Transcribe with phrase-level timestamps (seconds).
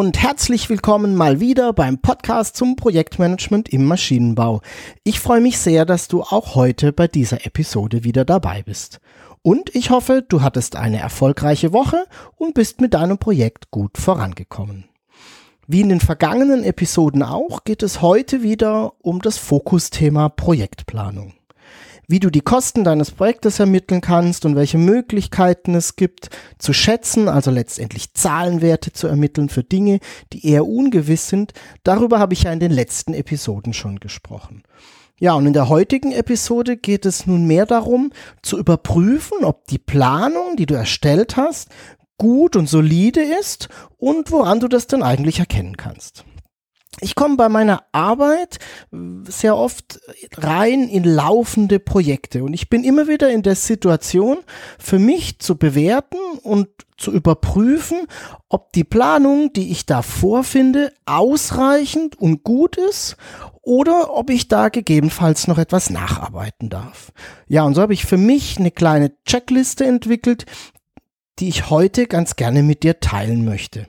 [0.00, 4.62] Und herzlich willkommen mal wieder beim Podcast zum Projektmanagement im Maschinenbau.
[5.04, 9.00] Ich freue mich sehr, dass du auch heute bei dieser Episode wieder dabei bist.
[9.42, 12.06] Und ich hoffe, du hattest eine erfolgreiche Woche
[12.38, 14.88] und bist mit deinem Projekt gut vorangekommen.
[15.66, 21.34] Wie in den vergangenen Episoden auch, geht es heute wieder um das Fokusthema Projektplanung.
[22.10, 27.28] Wie du die Kosten deines Projektes ermitteln kannst und welche Möglichkeiten es gibt zu schätzen,
[27.28, 30.00] also letztendlich Zahlenwerte zu ermitteln für Dinge,
[30.32, 31.52] die eher ungewiss sind,
[31.84, 34.64] darüber habe ich ja in den letzten Episoden schon gesprochen.
[35.20, 38.10] Ja, und in der heutigen Episode geht es nun mehr darum,
[38.42, 41.68] zu überprüfen, ob die Planung, die du erstellt hast,
[42.18, 46.24] gut und solide ist und woran du das denn eigentlich erkennen kannst.
[47.00, 48.58] Ich komme bei meiner Arbeit
[49.24, 50.00] sehr oft
[50.36, 54.38] rein in laufende Projekte und ich bin immer wieder in der Situation,
[54.78, 58.06] für mich zu bewerten und zu überprüfen,
[58.48, 63.16] ob die Planung, die ich da vorfinde, ausreichend und gut ist
[63.62, 67.12] oder ob ich da gegebenenfalls noch etwas nacharbeiten darf.
[67.48, 70.44] Ja, und so habe ich für mich eine kleine Checkliste entwickelt,
[71.38, 73.86] die ich heute ganz gerne mit dir teilen möchte.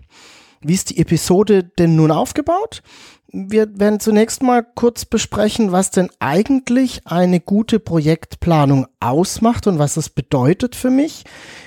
[0.64, 2.84] Wie ist die Episode denn nun aufgebaut?
[3.34, 9.96] Wir werden zunächst mal kurz besprechen, was denn eigentlich eine gute Projektplanung ausmacht und was
[9.96, 11.24] es bedeutet für mich.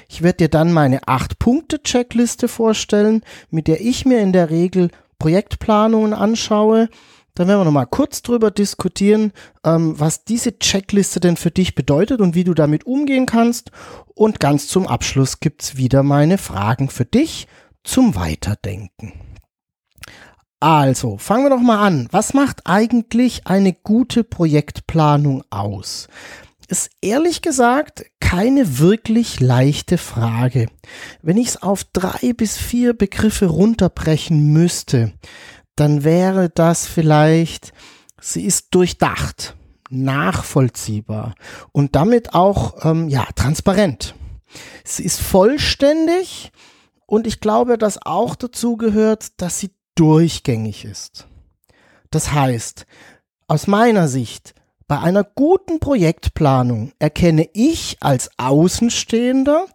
[0.09, 6.13] Ich werde dir dann meine 8-Punkte-Checkliste vorstellen, mit der ich mir in der Regel Projektplanungen
[6.13, 6.91] anschaue.
[7.35, 9.33] Dann werden wir nochmal kurz drüber diskutieren,
[9.65, 13.73] ähm, was diese Checkliste denn für dich bedeutet und wie du damit umgehen kannst.
[14.15, 17.49] Und ganz zum Abschluss gibt's wieder meine Fragen für dich
[17.85, 19.13] zum Weiterdenken.
[20.59, 22.09] Also, fangen wir doch mal an.
[22.11, 26.09] Was macht eigentlich eine gute Projektplanung aus?
[26.69, 30.69] Ist ehrlich gesagt keine wirklich leichte Frage.
[31.21, 35.13] Wenn ich es auf drei bis vier Begriffe runterbrechen müsste,
[35.77, 37.75] dann wäre das vielleicht,
[38.19, 39.57] sie ist durchdacht,
[39.91, 41.35] nachvollziehbar
[41.73, 44.15] und damit auch ähm, ja transparent.
[44.85, 46.53] Sie ist vollständig
[47.15, 51.29] und ich glaube, dass auch dazu gehört, dass sie durchgängig ist.
[52.11, 52.87] Das heißt,
[53.47, 54.53] aus meiner Sicht,
[54.89, 59.67] bei einer guten Projektplanung erkenne ich als Außenstehender,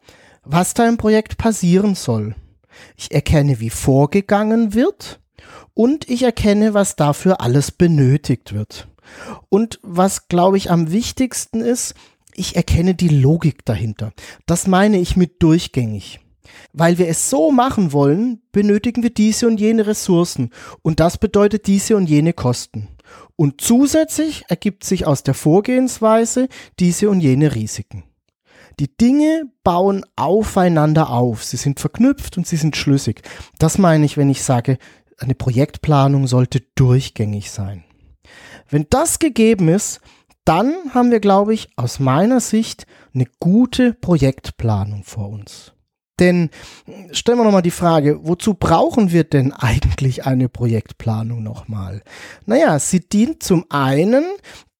[0.43, 2.35] was da im Projekt passieren soll.
[2.97, 5.21] Ich erkenne, wie vorgegangen wird
[5.73, 8.89] und ich erkenne, was dafür alles benötigt wird.
[9.47, 11.95] Und was, glaube ich, am wichtigsten ist,
[12.35, 14.11] ich erkenne die Logik dahinter.
[14.45, 16.19] Das meine ich mit durchgängig.
[16.73, 20.51] Weil wir es so machen wollen, benötigen wir diese und jene Ressourcen
[20.81, 22.87] und das bedeutet diese und jene Kosten.
[23.35, 26.49] Und zusätzlich ergibt sich aus der Vorgehensweise
[26.79, 28.03] diese und jene Risiken.
[28.79, 31.43] Die Dinge bauen aufeinander auf.
[31.43, 33.21] Sie sind verknüpft und sie sind schlüssig.
[33.57, 34.77] Das meine ich, wenn ich sage,
[35.17, 37.83] eine Projektplanung sollte durchgängig sein.
[38.69, 39.99] Wenn das gegeben ist,
[40.45, 45.73] dann haben wir, glaube ich, aus meiner Sicht eine gute Projektplanung vor uns.
[46.19, 46.49] Denn
[47.11, 52.01] stellen wir nochmal die Frage, wozu brauchen wir denn eigentlich eine Projektplanung nochmal?
[52.45, 54.25] Naja, sie dient zum einen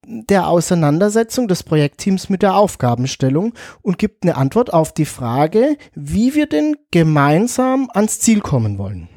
[0.05, 6.33] der Auseinandersetzung des Projektteams mit der Aufgabenstellung und gibt eine Antwort auf die Frage, wie
[6.33, 9.07] wir denn gemeinsam ans Ziel kommen wollen.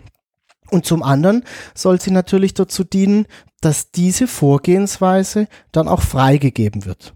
[0.70, 1.44] Und zum anderen
[1.74, 3.26] soll sie natürlich dazu dienen,
[3.60, 7.14] dass diese Vorgehensweise dann auch freigegeben wird.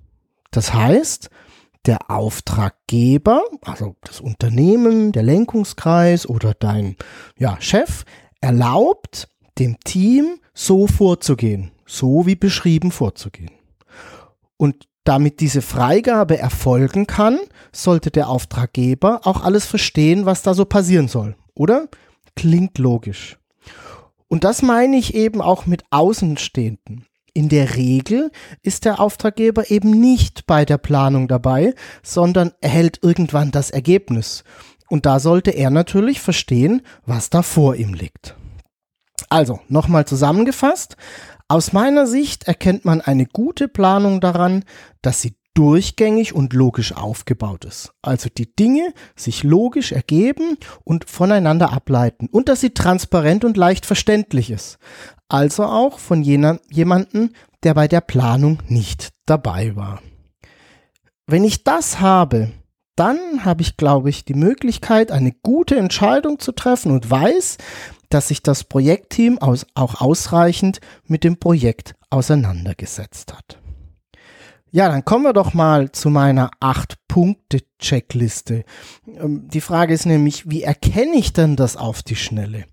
[0.51, 1.31] Das heißt,
[1.87, 6.97] der Auftraggeber, also das Unternehmen, der Lenkungskreis oder dein
[7.39, 8.05] ja, Chef,
[8.41, 9.29] erlaubt
[9.59, 13.51] dem Team so vorzugehen, so wie beschrieben vorzugehen.
[14.57, 17.39] Und damit diese Freigabe erfolgen kann,
[17.73, 21.37] sollte der Auftraggeber auch alles verstehen, was da so passieren soll.
[21.55, 21.89] Oder?
[22.35, 23.39] Klingt logisch.
[24.29, 27.07] Und das meine ich eben auch mit Außenstehenden
[27.37, 33.51] in der Regel ist der Auftraggeber eben nicht bei der Planung dabei, sondern erhält irgendwann
[33.51, 34.43] das Ergebnis.
[34.89, 38.37] Und da sollte er natürlich verstehen, was da vor ihm liegt.
[39.29, 40.97] Also, nochmal zusammengefasst.
[41.49, 44.65] Aus meiner Sicht erkennt man eine gute Planung daran,
[45.03, 47.93] dass sie durchgängig und logisch aufgebaut ist.
[48.03, 53.87] Also die Dinge sich logisch ergeben und voneinander ableiten und dass sie transparent und leicht
[53.87, 54.79] verständlich ist.
[55.29, 60.01] Also auch von jener, jemanden, der bei der Planung nicht dabei war.
[61.27, 62.53] Wenn ich das habe,
[62.95, 67.59] dann habe ich, glaube ich, die Möglichkeit, eine gute Entscheidung zu treffen und weiß,
[68.09, 73.59] dass sich das Projektteam aus, auch ausreichend mit dem Projekt auseinandergesetzt hat.
[74.71, 78.65] Ja, dann kommen wir doch mal zu meiner 8-Punkte-Checkliste.
[79.07, 82.65] Ähm, die Frage ist nämlich, wie erkenne ich denn das auf die Schnelle?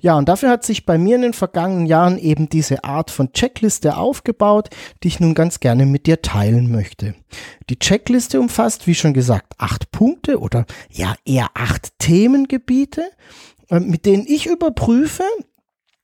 [0.00, 3.32] Ja, und dafür hat sich bei mir in den vergangenen Jahren eben diese Art von
[3.32, 4.70] Checkliste aufgebaut,
[5.02, 7.14] die ich nun ganz gerne mit dir teilen möchte.
[7.68, 13.10] Die Checkliste umfasst, wie schon gesagt, acht Punkte oder ja eher acht Themengebiete,
[13.68, 15.24] äh, mit denen ich überprüfe,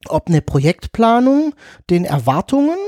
[0.09, 1.55] ob eine Projektplanung
[1.91, 2.79] den Erwartungen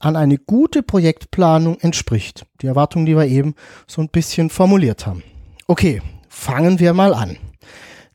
[0.00, 2.46] an eine gute Projektplanung entspricht.
[2.60, 3.54] Die Erwartungen, die wir eben
[3.86, 5.22] so ein bisschen formuliert haben.
[5.68, 7.36] Okay, fangen wir mal an.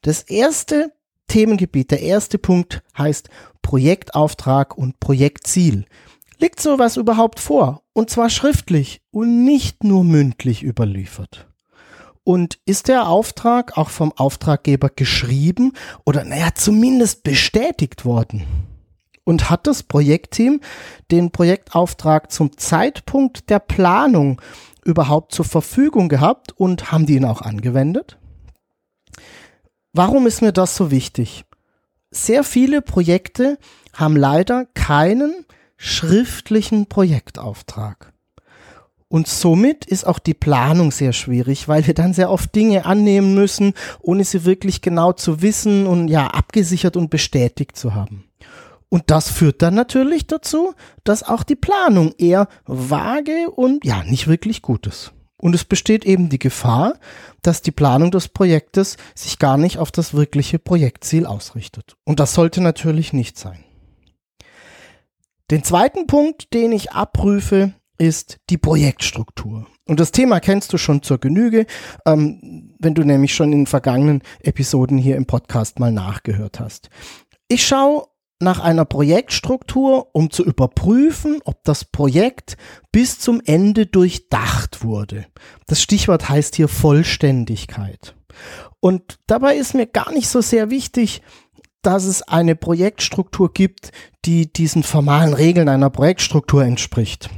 [0.01, 0.91] Das erste
[1.27, 3.29] Themengebiet, der erste Punkt heißt
[3.61, 5.85] Projektauftrag und Projektziel.
[6.39, 7.83] Liegt sowas überhaupt vor?
[7.93, 11.47] Und zwar schriftlich und nicht nur mündlich überliefert.
[12.23, 15.73] Und ist der Auftrag auch vom Auftraggeber geschrieben
[16.05, 18.43] oder naja, zumindest bestätigt worden?
[19.23, 20.61] Und hat das Projektteam
[21.09, 24.41] den Projektauftrag zum Zeitpunkt der Planung
[24.85, 28.17] überhaupt zur Verfügung gehabt und haben die ihn auch angewendet?
[29.97, 31.43] Warum ist mir das so wichtig?
[32.11, 33.57] Sehr viele Projekte
[33.93, 35.43] haben leider keinen
[35.75, 38.13] schriftlichen Projektauftrag.
[39.07, 43.33] Und somit ist auch die Planung sehr schwierig, weil wir dann sehr oft Dinge annehmen
[43.33, 48.25] müssen, ohne sie wirklich genau zu wissen und ja abgesichert und bestätigt zu haben.
[48.89, 54.27] Und das führt dann natürlich dazu, dass auch die Planung eher vage und ja nicht
[54.27, 55.11] wirklich gut ist.
[55.39, 56.95] Und es besteht eben die Gefahr,
[57.43, 61.95] dass die Planung des Projektes sich gar nicht auf das wirkliche Projektziel ausrichtet.
[62.05, 63.63] Und das sollte natürlich nicht sein.
[65.51, 69.67] Den zweiten Punkt, den ich abprüfe, ist die Projektstruktur.
[69.87, 71.65] Und das Thema kennst du schon zur Genüge,
[72.05, 76.89] ähm, wenn du nämlich schon in vergangenen Episoden hier im Podcast mal nachgehört hast.
[77.47, 78.07] Ich schaue
[78.39, 82.57] nach einer Projektstruktur, um zu überprüfen, ob das Projekt
[82.91, 85.25] bis zum Ende durchdacht wurde.
[85.65, 88.15] Das Stichwort heißt hier Vollständigkeit.
[88.79, 91.21] Und dabei ist mir gar nicht so sehr wichtig,
[91.81, 93.91] dass es eine Projektstruktur gibt,
[94.25, 97.29] die diesen formalen Regeln einer Projektstruktur entspricht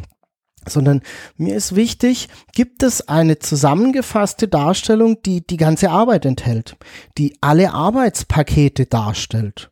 [0.67, 1.01] sondern
[1.35, 6.77] mir ist wichtig, gibt es eine zusammengefasste Darstellung, die die ganze Arbeit enthält,
[7.17, 9.71] die alle Arbeitspakete darstellt.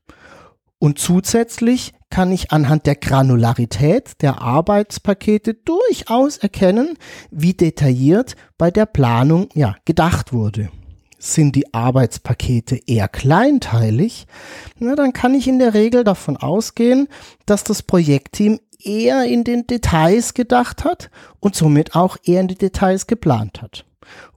[0.80, 6.98] Und zusätzlich kann ich anhand der Granularität der Arbeitspakete durchaus erkennen,
[7.32, 10.70] wie detailliert bei der Planung ja gedacht wurde.
[11.20, 14.28] Sind die Arbeitspakete eher kleinteilig,
[14.78, 17.08] na, dann kann ich in der Regel davon ausgehen,
[17.48, 21.10] dass das Projektteam eher in den Details gedacht hat
[21.40, 23.86] und somit auch eher in die Details geplant hat.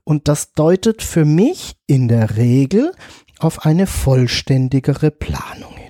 [0.03, 2.93] Und das deutet für mich in der Regel
[3.37, 5.80] auf eine vollständigere Planung.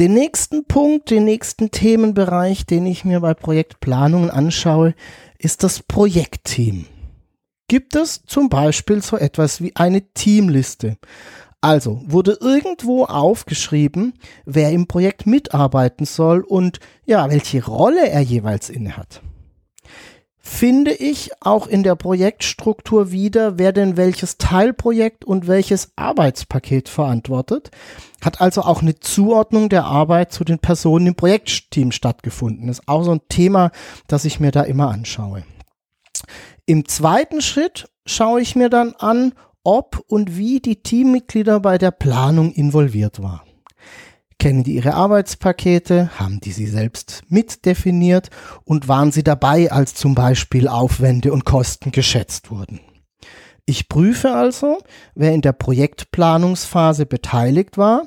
[0.00, 4.94] Den nächsten Punkt, den nächsten Themenbereich, den ich mir bei Projektplanungen anschaue,
[5.36, 6.86] ist das Projektteam.
[7.68, 10.96] Gibt es zum Beispiel so etwas wie eine Teamliste?
[11.60, 14.14] Also wurde irgendwo aufgeschrieben,
[14.46, 19.20] wer im Projekt mitarbeiten soll und ja, welche Rolle er jeweils innehat
[20.40, 27.70] finde ich auch in der Projektstruktur wieder, wer denn welches Teilprojekt und welches Arbeitspaket verantwortet.
[28.22, 32.66] Hat also auch eine Zuordnung der Arbeit zu den Personen im Projektteam stattgefunden.
[32.66, 33.70] Das ist auch so ein Thema,
[34.06, 35.44] das ich mir da immer anschaue.
[36.66, 41.90] Im zweiten Schritt schaue ich mir dann an, ob und wie die Teammitglieder bei der
[41.90, 43.49] Planung involviert waren.
[44.40, 46.18] Kennen die ihre Arbeitspakete?
[46.18, 48.30] Haben die sie selbst mitdefiniert?
[48.64, 52.80] Und waren sie dabei, als zum Beispiel Aufwände und Kosten geschätzt wurden?
[53.66, 54.78] Ich prüfe also,
[55.14, 58.06] wer in der Projektplanungsphase beteiligt war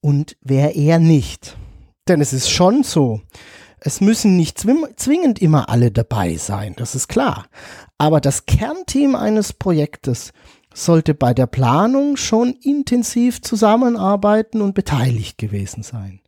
[0.00, 1.56] und wer eher nicht.
[2.06, 3.20] Denn es ist schon so,
[3.80, 7.46] es müssen nicht zwingend immer alle dabei sein, das ist klar.
[7.98, 10.32] Aber das Kernteam eines Projektes
[10.74, 16.20] sollte bei der Planung schon intensiv zusammenarbeiten und beteiligt gewesen sein.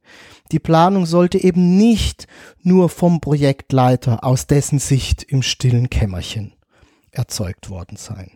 [0.53, 2.26] Die Planung sollte eben nicht
[2.62, 6.55] nur vom Projektleiter aus dessen Sicht im stillen Kämmerchen
[7.11, 8.31] erzeugt worden sein.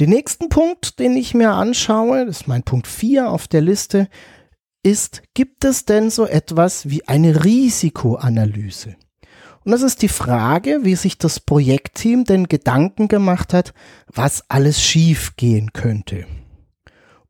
[0.00, 4.08] Den nächsten Punkt, den ich mir anschaue, das ist mein Punkt 4 auf der Liste,
[4.82, 8.96] ist, gibt es denn so etwas wie eine Risikoanalyse?
[9.68, 13.74] Und das ist die Frage, wie sich das Projektteam denn Gedanken gemacht hat,
[14.10, 16.24] was alles schief gehen könnte.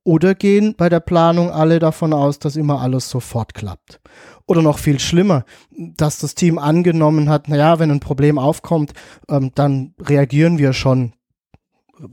[0.05, 4.01] Oder gehen bei der Planung alle davon aus, dass immer alles sofort klappt?
[4.47, 8.93] Oder noch viel schlimmer, dass das Team angenommen hat, naja, wenn ein Problem aufkommt,
[9.29, 11.15] ähm, dann reagieren wir schon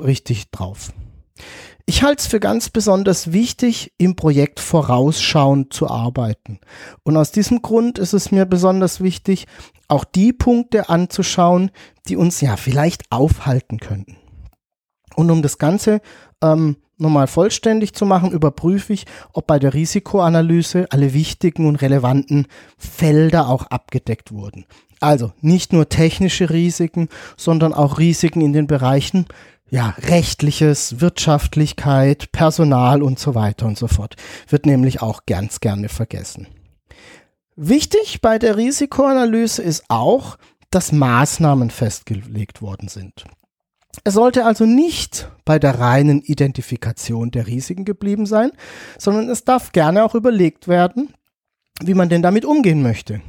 [0.02, 0.92] richtig drauf.
[1.88, 6.60] Ich halte es für ganz besonders wichtig, im Projekt vorausschauend zu arbeiten.
[7.04, 9.46] Und aus diesem Grund ist es mir besonders wichtig,
[9.88, 11.70] auch die Punkte anzuschauen,
[12.08, 14.18] die uns ja vielleicht aufhalten könnten.
[15.16, 16.02] Und um das Ganze
[16.42, 22.48] ähm, nochmal vollständig zu machen, überprüfe ich, ob bei der Risikoanalyse alle wichtigen und relevanten
[22.80, 24.66] Felder auch abgedeckt wurden.
[25.02, 29.28] Also nicht nur technische Risiken, sondern auch Risiken in den Bereichen
[29.70, 34.16] ja, rechtliches, Wirtschaftlichkeit, Personal und so weiter und so fort.
[34.48, 36.48] Wird nämlich auch ganz gerne vergessen.
[37.56, 40.38] Wichtig bei der Risikoanalyse ist auch,
[40.72, 43.26] dass Maßnahmen festgelegt worden sind.
[44.04, 48.52] Es sollte also nicht bei der reinen Identifikation der Risiken geblieben sein,
[48.98, 51.14] sondern es darf gerne auch überlegt werden,
[51.82, 53.22] wie man denn damit umgehen möchte.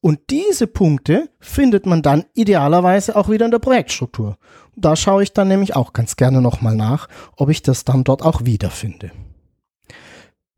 [0.00, 4.38] Und diese Punkte findet man dann idealerweise auch wieder in der Projektstruktur.
[4.80, 8.22] Da schaue ich dann nämlich auch ganz gerne nochmal nach, ob ich das dann dort
[8.22, 9.10] auch wiederfinde.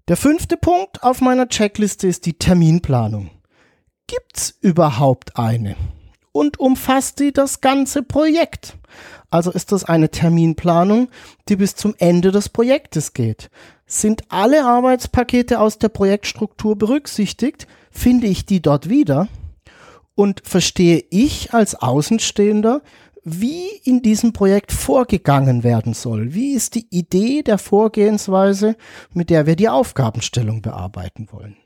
[0.08, 3.30] Der fünfte Punkt auf meiner Checkliste ist die Terminplanung.
[4.06, 5.74] Gibt's überhaupt eine?
[6.32, 8.76] Und umfasst die das ganze Projekt?
[9.30, 11.08] Also ist das eine Terminplanung,
[11.48, 13.48] die bis zum Ende des Projektes geht.
[13.86, 17.66] Sind alle Arbeitspakete aus der Projektstruktur berücksichtigt?
[17.90, 19.28] Finde ich die dort wieder?
[20.14, 22.82] Und verstehe ich als Außenstehender,
[23.24, 26.34] wie in diesem Projekt vorgegangen werden soll?
[26.34, 28.76] Wie ist die Idee der Vorgehensweise,
[29.12, 31.56] mit der wir die Aufgabenstellung bearbeiten wollen?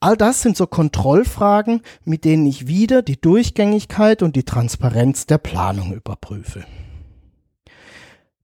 [0.00, 5.38] All das sind so Kontrollfragen, mit denen ich wieder die Durchgängigkeit und die Transparenz der
[5.38, 6.64] Planung überprüfe.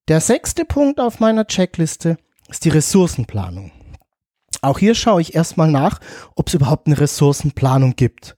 [0.08, 2.18] Der sechste Punkt auf meiner Checkliste
[2.48, 3.72] ist die Ressourcenplanung.
[4.60, 6.00] Auch hier schaue ich erstmal nach,
[6.36, 8.36] ob es überhaupt eine Ressourcenplanung gibt.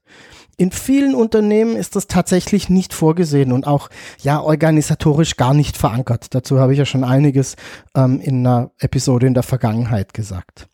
[0.59, 3.89] In vielen Unternehmen ist das tatsächlich nicht vorgesehen und auch
[4.23, 6.33] ja organisatorisch gar nicht verankert.
[6.33, 7.55] Dazu habe ich ja schon einiges
[7.95, 10.67] ähm, in einer Episode in der Vergangenheit gesagt.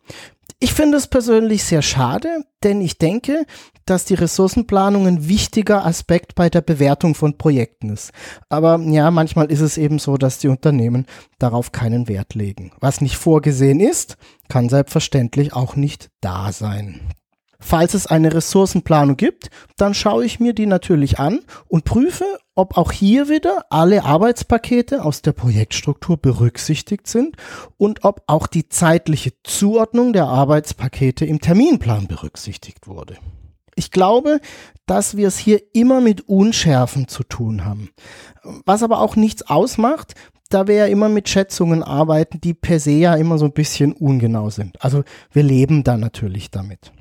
[0.58, 3.44] Ich finde es persönlich sehr schade, denn ich denke,
[3.84, 8.12] dass die Ressourcenplanung ein wichtiger Aspekt bei der Bewertung von Projekten ist.
[8.48, 11.04] Aber ja, manchmal ist es eben so, dass die Unternehmen
[11.38, 12.72] darauf keinen Wert legen.
[12.80, 14.16] Was nicht vorgesehen ist,
[14.48, 17.02] kann selbstverständlich auch nicht da sein.
[17.58, 22.76] Falls es eine Ressourcenplanung gibt, dann schaue ich mir die natürlich an und prüfe, ob
[22.76, 27.36] auch hier wieder alle Arbeitspakete aus der Projektstruktur berücksichtigt sind
[27.76, 33.16] und ob auch die zeitliche Zuordnung der Arbeitspakete im Terminplan berücksichtigt wurde.
[33.76, 34.40] Ich glaube,
[34.86, 37.90] dass wir es hier immer mit Unschärfen zu tun haben.
[38.64, 40.14] Was aber auch nichts ausmacht,
[40.50, 43.92] da wir ja immer mit Schätzungen arbeiten, die per se ja immer so ein bisschen
[43.92, 44.82] ungenau sind.
[44.84, 46.92] Also wir leben da natürlich damit.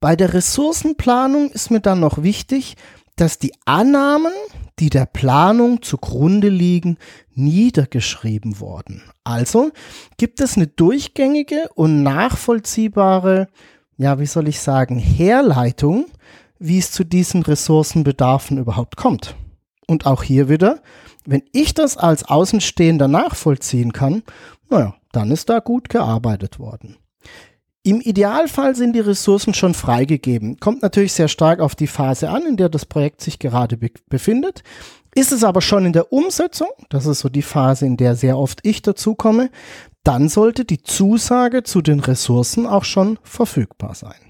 [0.00, 2.76] Bei der Ressourcenplanung ist mir dann noch wichtig,
[3.16, 4.32] dass die Annahmen,
[4.78, 6.96] die der Planung zugrunde liegen,
[7.34, 9.02] niedergeschrieben wurden.
[9.24, 9.72] Also
[10.16, 13.48] gibt es eine durchgängige und nachvollziehbare,
[13.98, 16.06] ja, wie soll ich sagen, Herleitung,
[16.58, 19.34] wie es zu diesen Ressourcenbedarfen überhaupt kommt.
[19.86, 20.80] Und auch hier wieder,
[21.26, 24.22] wenn ich das als Außenstehender nachvollziehen kann,
[24.70, 26.96] naja, dann ist da gut gearbeitet worden.
[27.82, 30.60] Im Idealfall sind die Ressourcen schon freigegeben.
[30.60, 33.90] Kommt natürlich sehr stark auf die Phase an, in der das Projekt sich gerade be
[34.08, 34.62] befindet.
[35.14, 38.38] Ist es aber schon in der Umsetzung, das ist so die Phase, in der sehr
[38.38, 39.50] oft ich dazukomme,
[40.04, 44.20] dann sollte die Zusage zu den Ressourcen auch schon verfügbar sein.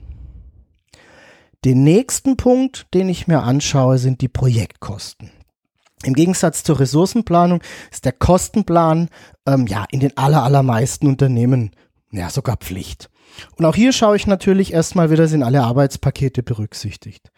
[1.65, 5.31] Den nächsten Punkt, den ich mir anschaue, sind die Projektkosten.
[6.05, 9.11] Im Gegensatz zur Ressourcenplanung ist der Kostenplan
[9.45, 11.73] ähm, ja in den allermeisten Unternehmen
[12.11, 13.10] ja sogar Pflicht.
[13.57, 17.31] Und auch hier schaue ich natürlich erstmal wieder, sind alle Arbeitspakete berücksichtigt.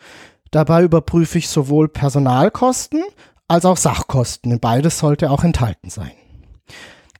[0.50, 3.02] Dabei überprüfe ich sowohl Personalkosten
[3.48, 6.12] als auch Sachkosten, beides sollte auch enthalten sein.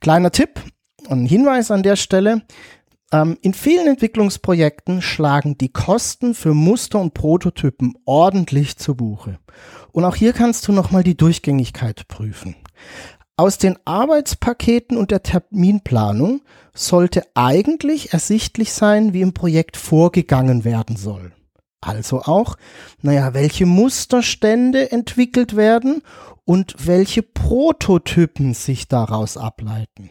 [0.01, 0.61] Kleiner Tipp
[1.09, 2.43] und Hinweis an der Stelle.
[3.13, 9.39] Ähm, in vielen Entwicklungsprojekten schlagen die Kosten für Muster und Prototypen ordentlich zu Buche.
[9.93, 12.57] Und auch hier kannst du nochmal die Durchgängigkeit prüfen.
[13.37, 16.43] Aus den Arbeitspaketen und der Terminplanung
[16.75, 21.33] sollte eigentlich ersichtlich sein, wie im Projekt vorgegangen werden soll.
[21.81, 22.57] Also auch,
[23.01, 26.03] naja, welche Musterstände entwickelt werden
[26.45, 30.11] und welche Prototypen sich daraus ableiten.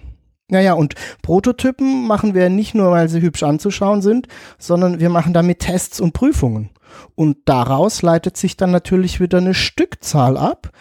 [0.49, 5.33] Naja, und Prototypen machen wir nicht nur, weil sie hübsch anzuschauen sind, sondern wir machen
[5.33, 6.71] damit Tests und Prüfungen.
[7.15, 10.71] Und daraus leitet sich dann natürlich wieder eine Stückzahl ab,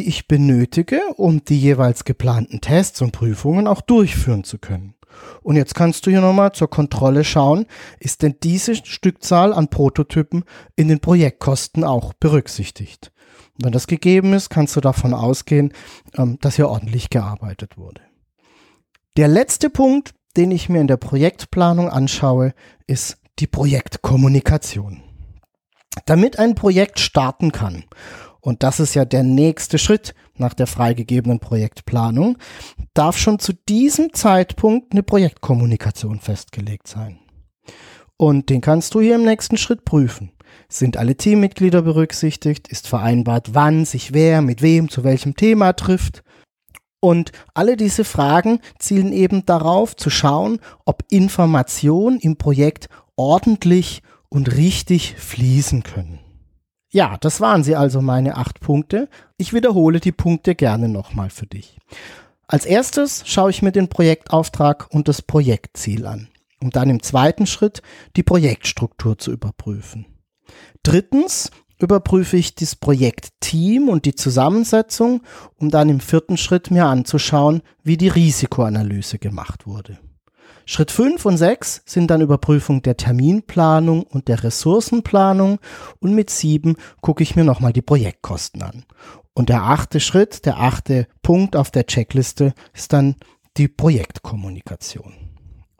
[0.00, 4.94] die ich benötige, um die jeweils geplanten Tests und Prüfungen auch durchführen zu können.
[5.42, 7.66] Und jetzt kannst du hier nochmal zur Kontrolle schauen,
[7.98, 13.12] ist denn diese Stückzahl an Prototypen in den Projektkosten auch berücksichtigt.
[13.58, 15.74] Und wenn das gegeben ist, kannst du davon ausgehen,
[16.16, 18.00] ähm, dass hier ordentlich gearbeitet wurde.
[19.18, 22.54] Der letzte Punkt, den ich mir in der Projektplanung anschaue,
[22.86, 25.02] ist die Projektkommunikation.
[26.06, 27.84] Damit ein Projekt starten kann,
[28.40, 32.38] und das ist ja der nächste Schritt nach der freigegebenen Projektplanung,
[32.94, 37.18] darf schon zu diesem Zeitpunkt eine Projektkommunikation festgelegt sein.
[38.16, 40.32] Und den kannst du hier im nächsten Schritt prüfen.
[40.68, 42.68] Sind alle Teammitglieder berücksichtigt?
[42.68, 46.22] Ist vereinbart, wann sich wer mit wem zu welchem Thema trifft?
[47.00, 54.54] Und alle diese Fragen zielen eben darauf zu schauen, ob Informationen im Projekt ordentlich und
[54.54, 56.19] richtig fließen können.
[56.92, 59.08] Ja, das waren sie also meine acht Punkte.
[59.36, 61.78] Ich wiederhole die Punkte gerne nochmal für dich.
[62.48, 66.28] Als erstes schaue ich mir den Projektauftrag und das Projektziel an,
[66.60, 67.80] um dann im zweiten Schritt
[68.16, 70.06] die Projektstruktur zu überprüfen.
[70.82, 75.22] Drittens überprüfe ich das Projektteam und die Zusammensetzung,
[75.56, 79.98] um dann im vierten Schritt mir anzuschauen, wie die Risikoanalyse gemacht wurde.
[80.72, 85.58] Schritt 5 und 6 sind dann Überprüfung der Terminplanung und der Ressourcenplanung
[85.98, 88.84] und mit 7 gucke ich mir nochmal die Projektkosten an.
[89.34, 93.16] Und der achte Schritt, der achte Punkt auf der Checkliste ist dann
[93.56, 95.29] die Projektkommunikation.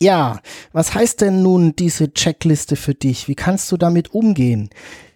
[0.00, 0.40] Ja,
[0.72, 3.26] was heißt denn nun diese Checkliste für dich?
[3.28, 4.70] Wie kannst du damit umgehen?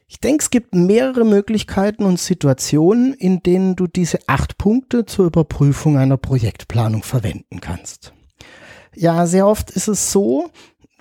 [0.09, 5.27] Ich denke, es gibt mehrere Möglichkeiten und Situationen, in denen du diese acht Punkte zur
[5.27, 8.13] Überprüfung einer Projektplanung verwenden kannst.
[8.95, 10.51] Ja, sehr oft ist es so,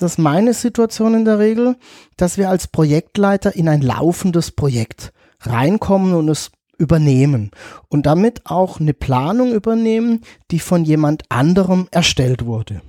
[0.04, 1.78] das meine Situation in der Regel,
[2.18, 7.52] dass wir als Projektleiter in ein laufendes Projekt reinkommen und es übernehmen
[7.90, 12.82] und damit auch eine Planung übernehmen, die von jemand anderem erstellt wurde.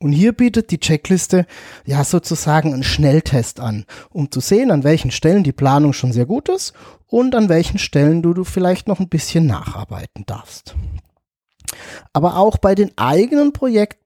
[0.00, 1.44] Und hier bietet die Checkliste
[1.84, 6.26] ja sozusagen einen Schnelltest an, um zu sehen, an welchen Stellen die Planung schon sehr
[6.26, 6.72] gut ist
[7.06, 10.76] und an welchen Stellen du, du vielleicht noch ein bisschen nacharbeiten darfst.
[12.12, 13.98] Aber auch bei den eigenen Projekten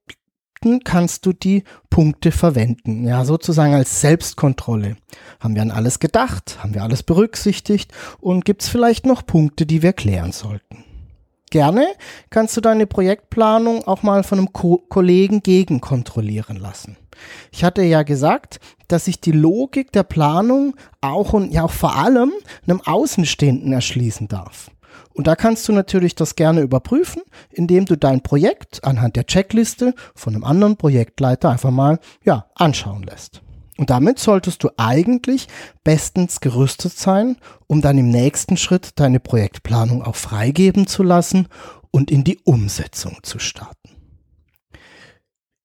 [0.63, 3.05] Punkten kannst du die Punkte verwenden.
[3.05, 4.97] Ja, sozusagen als Selbstkontrolle.
[5.41, 6.59] Haben wir an alles gedacht?
[6.63, 7.93] Haben wir alles berücksichtigt?
[8.21, 10.85] Und gibt es vielleicht noch Punkte, die wir klären sollten?
[11.51, 11.87] Gerne
[12.31, 16.97] kannst du deine Projektplanung auch mal von einem Ko Kollegen gegenkontrollieren lassen.
[17.51, 21.97] Ich hatte ja gesagt, dass ich die Logik der Planung auch und ja auch vor
[21.97, 22.33] allem
[22.67, 24.71] einem Außenstehenden erschließen darf.
[25.15, 29.95] Und da kannst du natürlich das gerne überprüfen, indem du dein Projekt anhand der Checkliste
[30.15, 33.43] von einem anderen Projektleiter einfach mal, ja, anschauen lässt.
[33.79, 35.49] Und damit solltest du eigentlich
[35.83, 41.49] bestens gerüstet sein, um dann im nächsten Schritt deine Projektplanung auch freigeben zu lassen
[41.91, 43.82] und in die Umsetzung zu starten.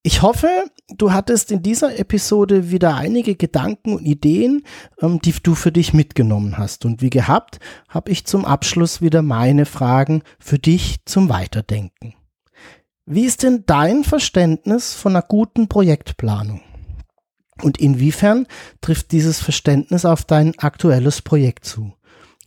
[0.02, 0.48] Ich hoffe,
[0.88, 4.62] du hattest in dieser Episode wieder einige Gedanken und Ideen,
[5.00, 6.84] ähm, die du für dich mitgenommen hast.
[6.84, 7.58] Und wie gehabt,
[7.88, 12.14] habe ich zum Abschluss wieder meine Fragen für dich zum Weiterdenken.
[13.06, 16.62] Wie ist denn dein Verständnis von einer guten Projektplanung?
[17.62, 18.46] Und inwiefern
[18.80, 21.92] trifft dieses Verständnis auf dein aktuelles Projekt zu?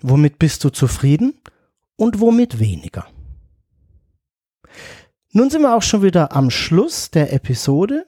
[0.02, 1.42] Womit bist du zufrieden
[1.98, 3.08] und womit weniger?
[5.34, 8.06] Nun sind wir auch schon wieder am Schluss der Episode.